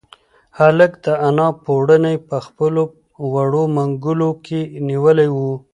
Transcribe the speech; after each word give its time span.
هلک 0.59 0.91
د 1.03 1.05
انا 1.27 1.47
پړونی 1.63 2.15
په 2.27 2.37
خپلو 2.45 2.81
وړو 3.33 3.63
منگولو 3.75 4.29
کې 4.45 4.59
نیولی 4.89 5.29
و. 5.37 5.37